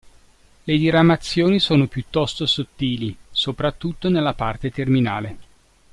Le 0.63 0.77
diramazioni 0.79 1.59
sono 1.59 1.85
piuttosto 1.85 2.47
sottili, 2.47 3.15
soprattutto 3.29 4.09
nella 4.09 4.33
parte 4.33 4.71
terminale. 4.71 5.37